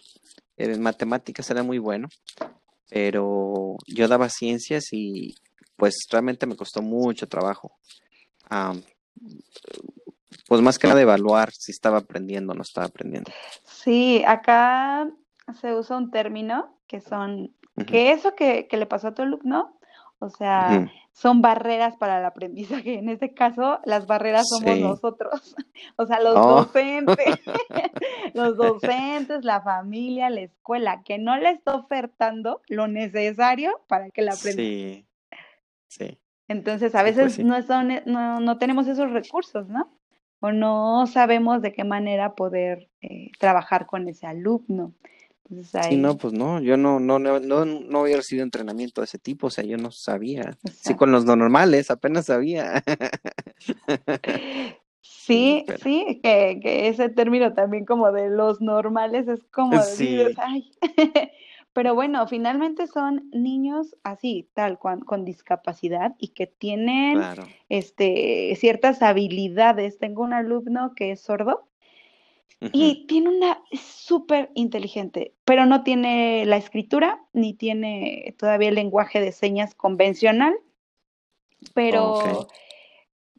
[0.58, 2.10] En matemáticas era muy bueno,
[2.90, 5.36] pero yo daba ciencias y
[5.78, 7.78] pues realmente me costó mucho trabajo.
[10.48, 13.32] Pues más que nada evaluar si estaba aprendiendo o no estaba aprendiendo.
[13.66, 15.08] Sí, acá
[15.54, 17.54] se usa un término que son,
[17.88, 19.78] que eso que, que le pasó a tu alumno,
[20.20, 22.98] o sea, son barreras para el aprendizaje.
[22.98, 24.82] En este caso, las barreras somos Sí.
[24.82, 25.56] nosotros,
[25.98, 26.56] o sea, los Oh.
[26.64, 27.16] docentes,
[28.34, 34.22] los docentes, la familia, la escuela, que no le está ofertando lo necesario para que
[34.24, 34.62] la aprenda.
[34.64, 35.06] Sí,
[35.88, 36.18] sí.
[36.48, 37.44] Entonces, a Sí, pues veces sí.
[37.44, 39.92] no, son, no, no tenemos esos recursos, ¿no?
[40.40, 44.94] O no sabemos de qué manera poder eh, trabajar con ese alumno.
[45.50, 49.02] Entonces, Sí, ahí, no, pues no, yo no, no, no, no, no había recibido entrenamiento
[49.02, 50.58] de ese tipo, o sea, yo no sabía.
[50.64, 50.98] Sí, exacto.
[50.98, 52.84] con los normales, apenas sabía.
[55.28, 60.20] Sí, sí, que, que, ese término también como de los normales es como sí.
[60.38, 60.72] ay.
[61.74, 67.22] Pero bueno, finalmente son niños así, tal, con, con discapacidad y que tienen
[67.70, 70.00] este, ciertas habilidades.
[70.00, 71.68] Tengo un alumno que es sordo
[72.60, 79.22] y tiene una súper inteligente, pero no tiene la escritura ni tiene todavía el lenguaje
[79.22, 80.56] de señas convencional,
[81.76, 82.48] pero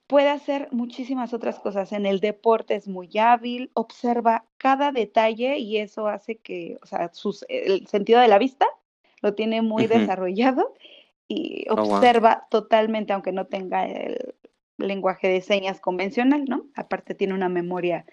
[0.07, 1.92] puede hacer muchísimas otras cosas.
[1.92, 7.11] En el deporte es muy hábil, observa cada detalle y eso hace que, o sea,
[7.49, 8.66] el sentido de la vista
[9.21, 10.75] lo tiene muy desarrollado
[11.27, 14.35] y oh, observa totalmente, aunque no tenga el
[14.79, 16.66] lenguaje de señas convencional, ¿no?
[16.75, 18.07] Aparte tiene una memoria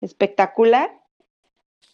[0.00, 0.90] espectacular,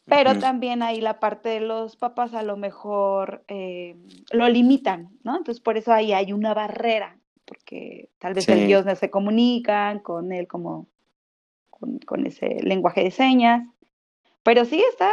[0.07, 3.97] pero también ahí la parte de los papás a lo mejor eh,
[4.33, 5.37] lo limitan, ¿no?
[5.37, 10.33] Entonces por eso ahí hay una barrera porque tal vez ellos no se comunican con
[10.33, 10.89] él como
[11.71, 13.67] con, ese lenguaje de señas.
[14.43, 15.11] Pero sí está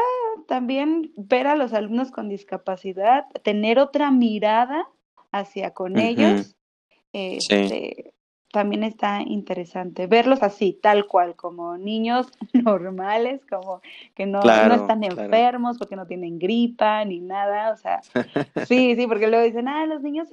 [0.48, 4.88] también ver a los alumnos con discapacidad, tener otra mirada
[5.32, 6.58] hacia con ellos,
[7.14, 8.14] este,
[8.52, 13.82] también está interesante verlos así, tal cual, como niños normales, como
[14.16, 18.02] que no, no están enfermos porque no tienen gripa ni nada, o sea,
[18.68, 20.30] sí, sí, porque luego dicen, ah, los niños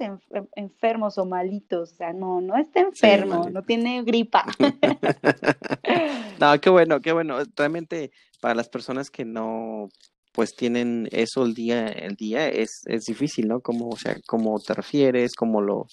[0.55, 4.45] enfermos o malitos, o sea, no, no está enfermo, no tiene gripa.
[6.39, 9.89] no, qué bueno, qué bueno, realmente para las personas que no
[10.31, 13.61] pues tienen eso el día el día es, es difícil, ¿no?
[13.61, 15.87] Como, o sea, cómo te refieres, cómo lo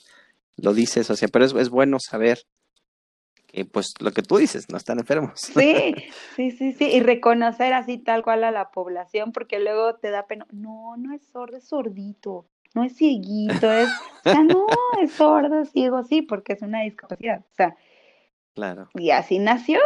[0.57, 2.38] lo dices, o sea, pero es, es bueno saber
[3.47, 5.40] que pues lo que tú dices, no están enfermos.
[5.40, 5.95] Sí,
[6.35, 10.27] sí, sí, sí, y reconocer así tal cual a la población, porque luego te da
[10.27, 13.88] pena, no, no es sordo, es sordito, no es cieguito, es,
[14.25, 14.66] o sea, no,
[15.03, 17.77] es sordo, ciego, sí, porque es una discapacidad, o sea,
[18.55, 18.88] claro.
[18.95, 19.81] Y así nació,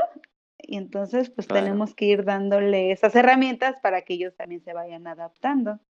[0.58, 5.06] y entonces pues tenemos que ir dándole esas herramientas para que ellos también se vayan
[5.06, 5.80] adaptando.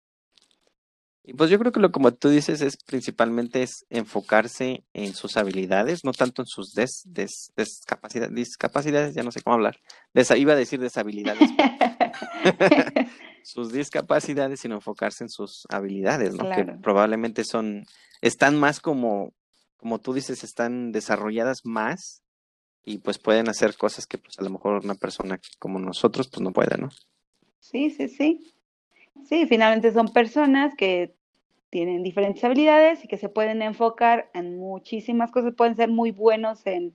[1.23, 5.37] Y pues yo creo que lo como tú dices es principalmente es enfocarse en sus
[5.37, 7.53] habilidades, no tanto en sus des, des,
[8.31, 9.79] discapacidades, ya no sé cómo hablar.
[10.15, 11.51] iba a decir deshabilidades.
[13.43, 16.51] sus discapacidades, sino enfocarse en sus habilidades, ¿no?
[16.51, 17.85] Que probablemente son,
[18.21, 19.33] están más como,
[19.77, 22.23] como tú dices, están desarrolladas más
[22.85, 26.41] y pues pueden hacer cosas que pues a lo mejor una persona como nosotros pues
[26.43, 26.89] no puede, ¿no?
[27.59, 28.55] Sí, sí, sí.
[29.29, 31.15] Sí, finalmente son personas que
[31.71, 36.67] tienen diferentes habilidades y que se pueden enfocar en muchísimas cosas, pueden ser muy buenos
[36.67, 36.95] en,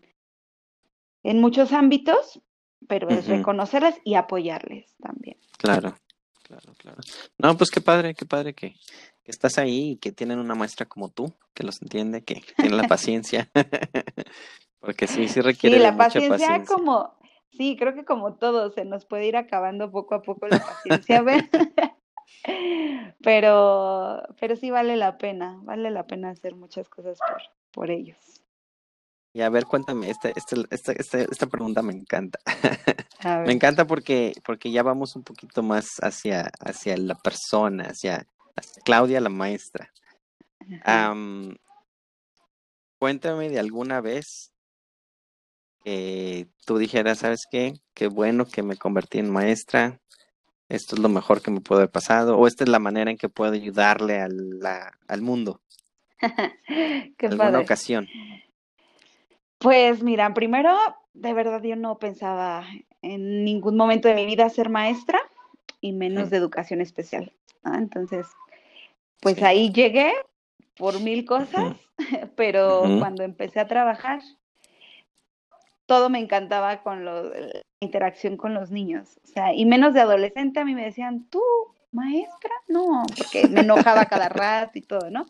[1.24, 2.42] en muchos ámbitos,
[2.88, 5.38] pero es reconocerlas y apoyarles también.
[5.58, 5.96] Claro,
[6.44, 7.02] claro, claro.
[7.38, 8.76] No, pues qué padre, qué padre que,
[9.24, 12.76] que estás ahí y que tienen una maestra como tú, que los entiende, que tiene
[12.76, 13.50] la paciencia.
[14.80, 15.78] Porque sí, sí requiere.
[15.78, 17.18] Sí, la paciencia, como,
[17.52, 21.24] sí, creo que como todo, se nos puede ir acabando poco a poco la paciencia.
[23.22, 28.18] pero, pero sí vale la pena, vale la pena hacer muchas cosas por, por ellos.
[29.34, 30.56] Y a ver, cuéntame, esta, esta,
[30.94, 32.40] esta, esta, pregunta me encanta.
[33.46, 38.26] me encanta porque, porque ya vamos un poquito más hacia, hacia la persona, hacia,
[38.84, 39.92] Claudia la maestra.
[43.00, 44.54] cuéntame de alguna vez
[45.84, 47.74] que tú dijeras, ¿sabes qué?
[47.94, 50.00] Qué bueno que me convertí en maestra,
[50.70, 53.18] esto es lo mejor que me puede haber pasado, o esta es la manera en
[53.18, 54.60] que puedo ayudarle al,
[55.08, 55.62] al mundo.
[57.18, 58.08] Qué alguna ocasión.
[59.60, 60.76] Pues mira, primero,
[61.14, 62.66] de verdad yo no pensaba
[63.02, 65.20] en ningún momento de mi vida ser maestra
[65.82, 67.32] y menos de educación especial.
[67.64, 68.28] Entonces,
[69.22, 70.14] pues ahí llegué
[70.78, 71.76] por mil cosas,
[72.36, 74.22] pero cuando empecé a trabajar
[75.86, 79.20] todo me encantaba con lo, la interacción con los niños.
[79.24, 81.42] O sea, y menos de adolescente a mí me decían, ¿tú,
[81.92, 82.52] maestra?
[82.68, 85.26] No, porque me enojaba cada rato y todo, ¿no?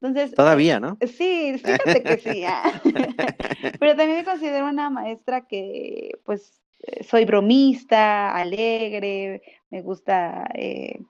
[0.00, 0.34] Entonces.
[0.34, 0.98] Todavía, ¿no?
[1.00, 2.44] Sí, fíjate que sí.
[2.44, 2.80] Ah.
[3.80, 6.60] Pero también me considero una maestra que, pues,
[7.08, 10.48] soy bromista, alegre, me gusta.
[10.54, 11.00] Eh,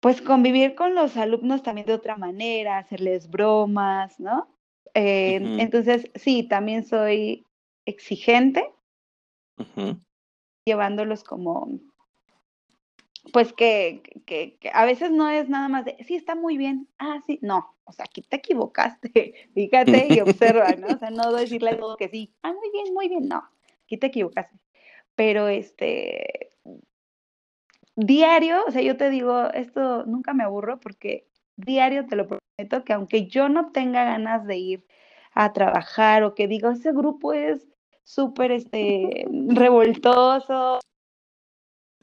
[0.00, 4.53] pues convivir con los alumnos también de otra manera, hacerles bromas, ¿no?
[4.94, 7.44] Eh, entonces, sí, también soy
[7.84, 8.70] exigente,
[10.64, 11.80] llevándolos como,
[13.32, 17.20] pues que, que, a veces no es nada más de, sí, está muy bien, ah,
[17.26, 20.88] sí, no, o sea, aquí te equivocaste, fíjate y observa, ¿no?
[20.88, 23.42] O sea, no decirle todo que sí, ah, muy bien, muy bien, no,
[23.84, 24.58] aquí te equivocaste.
[25.16, 26.50] Pero este,
[27.96, 32.84] diario, o sea, yo te digo, esto nunca me aburro porque diario te lo prometo
[32.84, 34.86] que aunque yo no tenga ganas de ir
[35.32, 37.66] a trabajar o que diga, ese grupo es
[38.04, 40.80] súper este, revoltoso,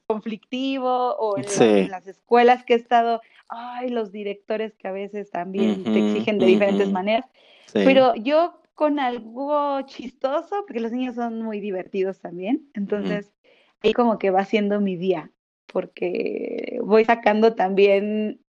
[0.08, 5.84] conflictivo, o en, las escuelas que he estado, ay, los directores que a veces también
[5.84, 7.26] te exigen de diferentes maneras.
[7.72, 13.32] Pero yo con algo chistoso, porque los niños son muy divertidos también, entonces
[13.84, 15.32] ahí como que va siendo mi día,
[15.68, 18.42] porque voy sacando también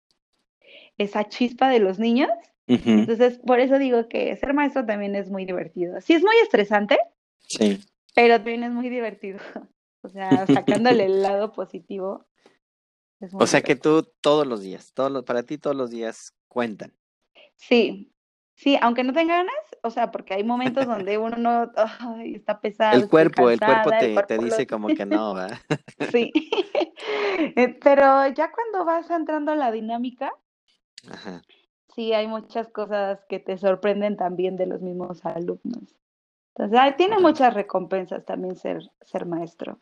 [1.01, 2.29] esa chispa de los niños.
[2.67, 5.99] Entonces, por eso digo que ser maestro también es muy divertido.
[5.99, 6.97] Sí, es muy estresante,
[7.41, 7.81] sí.
[8.15, 9.39] pero también es muy divertido.
[10.03, 12.25] O sea, sacándole el lado positivo.
[13.33, 16.91] o sea que tú todos los días, todos para ti todos los días cuentan.
[17.55, 18.11] Sí,
[18.55, 21.71] sí, aunque no tenga ganas, o sea, porque hay momentos donde uno no
[22.23, 22.97] está pesado.
[22.97, 25.59] El cuerpo, el cuerpo te, te dice como que no, ¿verdad?
[26.11, 26.31] Sí,
[27.55, 30.33] eh, pero ya cuando vas entrando a la dinámica,
[31.95, 35.95] sí hay muchas cosas que te sorprenden también de los mismos alumnos.
[36.55, 39.79] Entonces, tiene muchas recompensas también ser, ser maestro.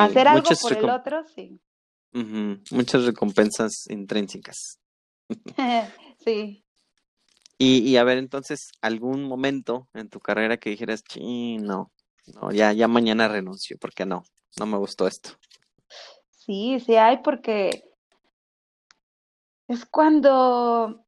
[0.00, 1.60] Hacer algo por el otro, sí.
[2.12, 4.80] Muchas recompensas intrínsecas.
[6.24, 6.64] sí.
[7.58, 11.90] Y, y, a ver, entonces, algún momento en tu carrera que dijeras, no,
[12.34, 14.22] no, ya, ya mañana renuncio, porque no,
[14.58, 15.30] no me gustó esto.
[16.30, 17.82] Sí, sí hay, porque
[19.68, 21.04] es cuando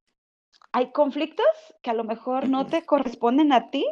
[0.72, 1.46] hay conflictos
[1.82, 3.86] que a lo mejor no te corresponden a ti,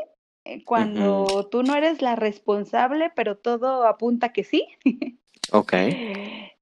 [0.44, 4.66] eh, cuando tú no eres la responsable, pero todo apunta que sí.
[5.50, 5.72] Ok.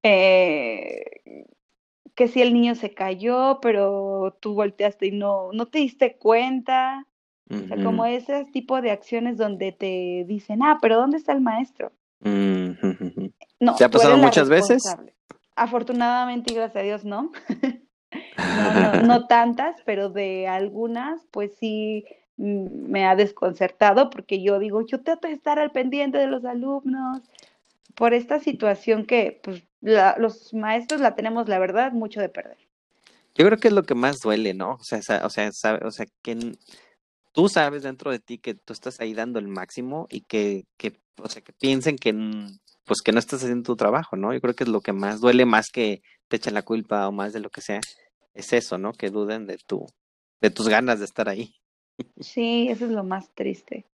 [0.05, 1.05] Eh,
[2.15, 7.05] que si el niño se cayó, pero tú volteaste y no, no te diste cuenta.
[7.51, 11.41] O sea, como ese tipo de acciones donde te dicen, ah, pero ¿dónde está el
[11.41, 11.91] maestro?
[12.21, 14.85] No, ¿Te ha pasado muchas veces?
[15.57, 17.33] Afortunadamente y gracias a Dios no.
[18.37, 22.05] no, no tantas, pero de algunas, pues sí
[22.39, 26.45] Mm, me ha desconcertado porque yo digo, yo trato de estar al pendiente de los
[26.45, 27.23] alumnos
[27.95, 32.59] por esta situación que pues, los maestros la tenemos, la verdad, mucho de perder.
[33.35, 34.73] Yo creo que es lo que más duele, ¿no?
[34.73, 35.51] O sea, o sea,
[35.83, 36.57] o sea que
[37.33, 40.99] tú sabes dentro de ti que tú estás ahí dando el máximo y que, que,
[41.23, 42.15] o sea, que piensen que,
[42.85, 44.33] pues, que no estás haciendo tu trabajo, ¿no?
[44.33, 47.13] Yo creo que es lo que más duele, más que te echen la culpa o
[47.13, 47.81] más de lo que sea,
[48.37, 48.93] es eso, ¿no?
[48.93, 49.87] Que duden de tu,
[50.41, 51.55] de tus ganas de estar ahí.
[52.21, 53.87] Sí, eso es lo más triste.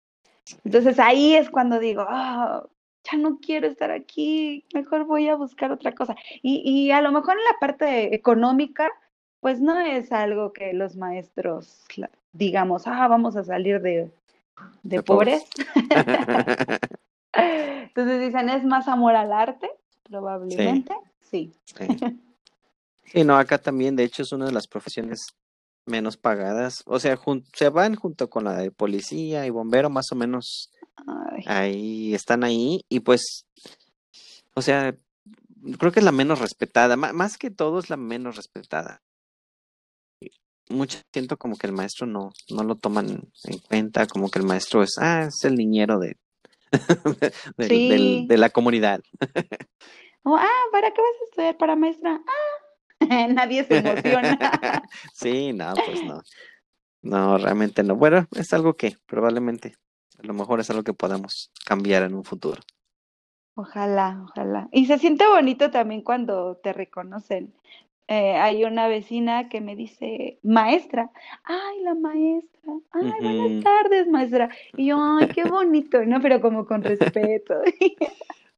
[0.65, 2.67] Entonces ahí es cuando digo, ah,
[3.03, 6.15] ya no quiero estar aquí, mejor voy a buscar otra cosa.
[6.41, 8.89] Y, y a lo mejor en la parte económica,
[9.39, 11.85] pues no es algo que los maestros
[12.33, 14.11] digamos, ah, vamos a salir de,
[14.83, 15.43] de, pobres.
[17.33, 19.69] Entonces dicen, es más amor al arte,
[20.03, 21.53] probablemente, sí.
[21.65, 21.87] Sí.
[21.97, 22.21] sí.
[23.25, 25.19] No, acá también, de hecho, es una de las profesiones
[25.85, 26.83] menos pagadas.
[26.85, 27.19] O sea,
[27.53, 30.71] se van junto con la de policía y bombero, más o menos.
[31.45, 32.85] Ahí están ahí.
[32.89, 33.45] Y pues,
[34.55, 34.95] o sea,
[35.79, 36.95] creo que es la menos respetada.
[36.95, 39.01] más que todo es la menos respetada.
[40.69, 44.45] Mucho siento como que el maestro no, no lo toman en cuenta, como que el
[44.45, 46.15] maestro es, ah, es el niñero de,
[47.57, 49.01] de, la comunidad.
[50.25, 52.21] ah, ¿para qué vas a estudiar para maestra?
[52.25, 52.60] Ah,
[53.29, 54.37] Nadie se emociona.
[55.13, 56.21] sí, no, pues no.
[57.01, 57.95] No, realmente no.
[57.95, 59.75] Bueno, es algo que probablemente,
[60.19, 62.61] a lo mejor es algo que podamos cambiar en un futuro.
[63.55, 64.69] Ojalá, ojalá.
[64.71, 67.53] Y se siente bonito también cuando te reconocen.
[68.07, 71.11] Eh, hay una vecina que me dice, maestra,
[71.43, 74.49] ay, la maestra, ay, buenas tardes, maestra.
[74.75, 76.21] Y yo, ay, qué bonito, ¿no?
[76.21, 77.55] Pero como con respeto.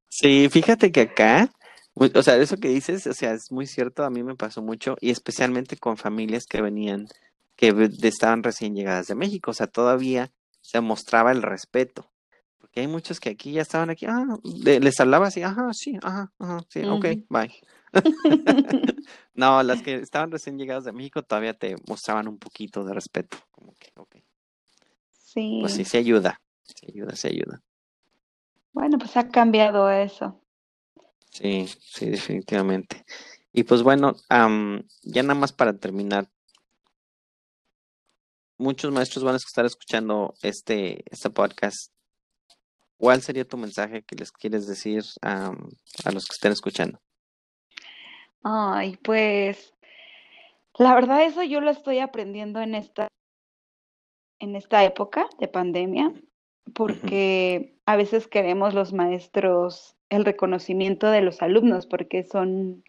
[0.10, 1.49] sí, fíjate que acá
[1.95, 4.95] o sea, eso que dices, o sea, es muy cierto, a mí me pasó mucho
[4.99, 7.08] y especialmente con familias que venían,
[7.56, 12.10] que estaban recién llegadas de México, o sea, todavía se mostraba el respeto,
[12.58, 16.32] porque hay muchos que aquí ya estaban aquí, ah, les hablaba así, ajá, sí, ajá,
[16.39, 17.53] ajá, sí, ok, bye.
[19.36, 23.38] no, las que estaban recién llegadas de México todavía te mostraban un poquito de respeto,
[23.51, 24.15] como que, ok.
[25.12, 25.60] Sí.
[25.62, 27.62] Pues sí, se ayuda, se ayuda, se ayuda.
[28.71, 30.42] Bueno, pues ha cambiado eso.
[31.34, 33.04] Sí, sí, definitivamente.
[33.52, 36.27] Y pues bueno, ya nada más para terminar,
[38.58, 41.92] muchos maestros van a estar escuchando este, este podcast.
[42.98, 45.52] ¿Cuál sería tu mensaje que les quieres decir a
[46.12, 47.00] los que estén escuchando?
[48.44, 49.73] Ay, pues
[50.77, 53.08] la verdad eso yo lo estoy aprendiendo en esta
[54.40, 56.13] en esta época de pandemia,
[56.75, 62.83] porque a veces queremos los maestros el reconocimiento de los alumnos, porque son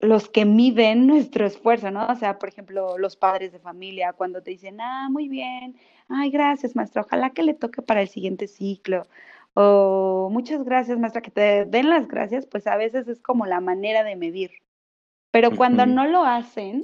[0.00, 2.06] los que miden nuestro esfuerzo, ¿no?
[2.06, 5.76] O sea, por ejemplo, los padres de familia, cuando te dicen, ah, muy bien,
[6.08, 9.06] ay, gracias, maestra, ojalá que le toque para el siguiente ciclo.
[9.54, 13.60] O muchas gracias, maestra, que te den las gracias, pues a veces es como la
[13.60, 14.50] manera de medir.
[15.30, 16.82] Pero cuando no lo hacen,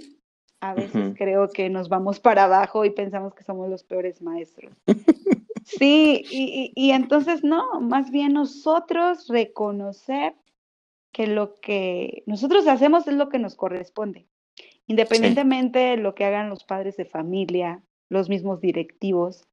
[0.60, 4.72] a veces creo que nos vamos para abajo y pensamos que somos los peores maestros.
[5.68, 10.34] Sí, y, y, entonces no, más bien nosotros reconocer
[11.12, 14.26] que lo que nosotros hacemos es lo que nos corresponde,
[14.86, 19.46] independientemente de lo que hagan los padres de familia, los mismos directivos.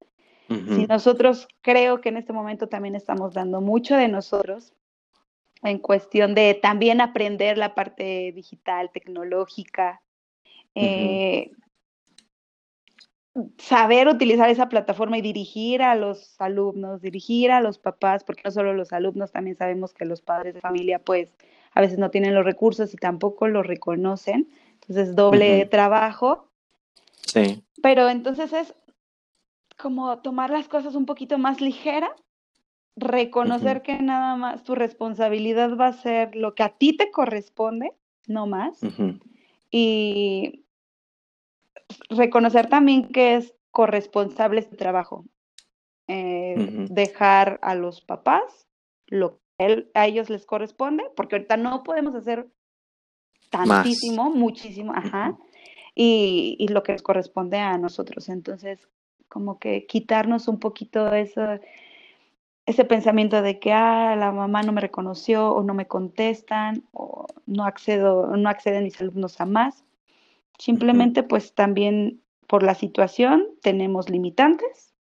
[0.47, 4.73] Si nosotros creo que en este momento también estamos dando mucho de nosotros
[5.63, 10.03] en cuestión de también aprender la parte digital, tecnológica,
[10.75, 11.49] eh,
[13.57, 18.51] saber utilizar esa plataforma y dirigir a los alumnos, dirigir a los papás, porque no
[18.51, 21.35] solo los alumnos, también sabemos que los padres de familia pues
[21.73, 26.49] a veces no tienen los recursos y tampoco los reconocen, entonces doble trabajo.
[27.25, 27.63] Sí.
[27.81, 28.73] Pero entonces es
[29.77, 32.09] como tomar las cosas un poquito más ligera,
[32.95, 37.91] reconocer que nada más tu responsabilidad va a ser lo que a ti te corresponde,
[38.27, 38.79] no más.
[39.69, 40.64] Y
[42.09, 45.25] reconocer también que es corresponsable este trabajo.
[46.07, 48.67] Eh, dejar a los papás
[49.07, 52.47] lo que a ellos les corresponde, porque ahorita no podemos hacer
[53.49, 55.37] tantísimo, muchísimo, ajá,
[55.95, 58.29] y, y, lo que les corresponde a nosotros.
[58.29, 58.87] Entonces,
[59.29, 61.59] como que quitarnos un poquito eso,
[62.65, 67.27] ese pensamiento de que ah, la mamá no me reconoció o no me contestan o
[67.45, 69.83] no accedo, no acceden mis alumnos a más.
[70.59, 74.93] Simplemente pues también por la situación tenemos limitantes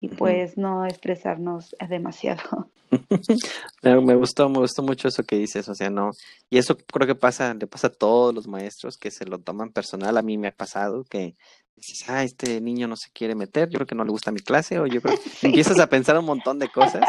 [0.00, 2.70] y pues no estresarnos demasiado.
[3.82, 6.10] me gustó, me gustó mucho eso que dices, o sea, no,
[6.50, 9.72] y eso creo que pasa, le pasa a todos los maestros que se lo toman
[9.72, 11.36] personal, a mí me ha pasado que
[11.74, 14.40] dices, ah, este niño no se quiere meter, yo creo que no le gusta mi
[14.40, 17.04] clase, o yo creo que empiezas a pensar un montón de cosas.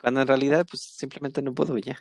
[0.00, 1.98] Cuando en realidad, pues simplemente no puedo ya.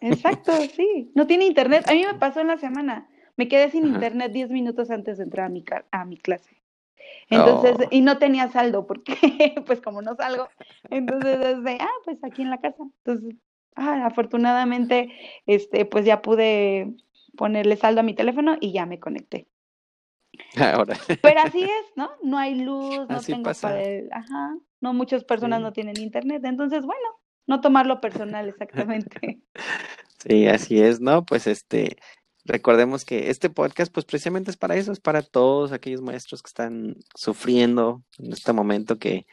[0.00, 1.10] Exacto, sí.
[1.14, 1.88] No tiene internet.
[1.88, 3.08] A mí me pasó en la semana.
[3.38, 6.60] Me quedé sin internet 10 minutos antes de entrar a mi, a mi clase.
[7.30, 7.88] Entonces, oh.
[7.90, 9.14] y no tenía saldo porque,
[9.66, 10.48] pues como no salgo,
[10.90, 12.82] entonces desde, ah, pues aquí en la casa.
[13.04, 13.36] Entonces,
[13.76, 15.12] ah, afortunadamente,
[15.46, 16.96] este, pues ya pude
[17.36, 19.46] ponerle saldo a mi teléfono y ya me conecté.
[20.56, 20.96] Ahora.
[21.22, 22.10] Pero así es, ¿no?
[22.24, 26.84] No hay luz, no tengo para el, ajá, no muchas personas no tienen internet, entonces,
[26.84, 27.08] bueno,
[27.46, 29.40] no tomarlo personal exactamente.
[30.18, 31.24] Sí, así es, ¿no?
[31.24, 31.98] Pues este,
[32.48, 36.48] Recordemos que este podcast, pues precisamente es para eso, es para todos aquellos maestros que
[36.48, 39.26] están sufriendo en este momento, que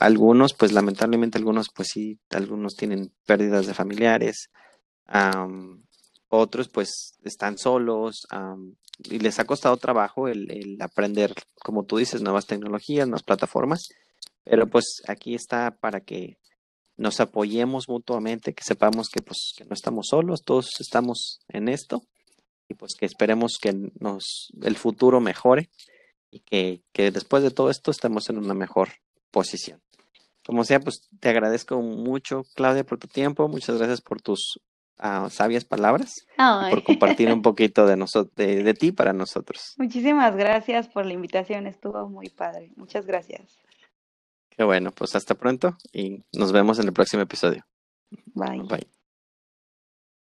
[0.00, 4.50] algunos, pues lamentablemente algunos, pues sí, algunos tienen pérdidas de familiares,
[6.28, 8.26] otros pues están solos
[9.04, 11.32] y les ha costado trabajo el, el, aprender,
[11.64, 13.88] como tú dices, nuevas tecnologías, nuevas plataformas,
[14.44, 16.36] pero pues aquí está para que
[16.98, 22.02] nos apoyemos mutuamente, que sepamos que pues que no estamos solos, todos estamos en esto
[22.68, 25.70] y pues que esperemos que nos el futuro mejore
[26.30, 28.88] y que, que después de todo esto estemos en una mejor
[29.30, 29.80] posición.
[30.44, 33.48] Como sea, pues te agradezco mucho, Claudia, por tu tiempo.
[33.48, 34.60] Muchas gracias por tus
[34.98, 36.14] uh, sabias palabras
[36.70, 37.96] por compartir un poquito de,
[38.36, 39.74] de, de, ti para nosotros.
[39.76, 41.66] Muchísimas gracias por la invitación.
[41.66, 42.70] Estuvo muy padre.
[42.76, 43.58] Muchas gracias.
[44.50, 47.66] Qué bueno, pues hasta pronto y nos vemos en el próximo episodio.
[48.34, 48.62] Bye.
[48.62, 48.95] Bye.